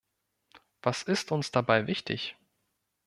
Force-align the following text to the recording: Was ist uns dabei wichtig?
Was 0.81 1.03
ist 1.03 1.31
uns 1.31 1.51
dabei 1.51 1.85
wichtig? 1.85 2.35